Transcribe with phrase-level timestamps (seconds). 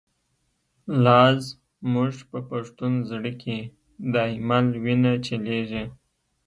[1.05, 1.41] لاز
[1.93, 3.57] موږ په پښتون زړه کی،
[4.13, 5.83] ”دایمل” وینه چلیږی